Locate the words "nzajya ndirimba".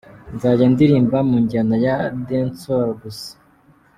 0.35-1.17